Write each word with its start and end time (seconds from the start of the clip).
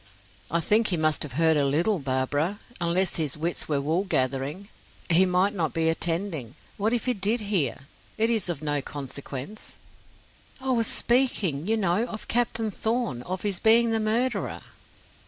"I 0.49 0.59
think 0.61 0.87
he 0.87 0.97
must 0.97 1.21
have 1.21 1.33
heard 1.33 1.57
a 1.57 1.63
little, 1.63 1.99
Barbara, 1.99 2.59
unless 2.79 3.17
his 3.17 3.37
wits 3.37 3.67
were 3.69 3.79
wool 3.79 4.03
gathering. 4.03 4.69
He 5.11 5.27
might 5.27 5.53
not 5.53 5.73
be 5.75 5.89
attending. 5.89 6.55
What 6.77 6.91
if 6.91 7.05
he 7.05 7.13
did 7.13 7.41
hear? 7.41 7.81
It 8.17 8.31
is 8.31 8.49
of 8.49 8.63
no 8.63 8.81
consequence." 8.81 9.77
"I 10.59 10.71
was 10.71 10.87
speaking, 10.87 11.67
you 11.67 11.77
know, 11.77 12.05
of 12.05 12.27
Captain 12.27 12.71
Thorn 12.71 13.21
of 13.21 13.43
his 13.43 13.59
being 13.59 13.91
the 13.91 13.99
murderer." 13.99 14.61